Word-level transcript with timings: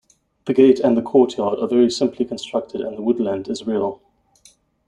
The 0.45 0.55
gate 0.55 0.79
and 0.79 0.97
the 0.97 1.03
courtyard 1.03 1.59
are 1.59 1.67
very 1.67 1.91
simply 1.91 2.25
constructed 2.25 2.81
and 2.81 2.97
the 2.97 3.03
woodland 3.03 3.47
is 3.49 3.67
real. 3.67 4.01